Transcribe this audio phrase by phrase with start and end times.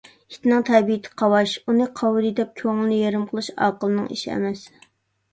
[0.35, 1.51] ئىتنىڭ تەبىئىتى قاۋاش.
[1.67, 4.65] ئۇنى قاۋىدى دەپ، كۆڭۈلنى يېرىم قىلىش ئاقىلنىڭ ئىشى ئەمەس.